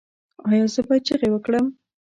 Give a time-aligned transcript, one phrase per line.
[0.49, 1.65] ایا زه باید چیغې وکړم؟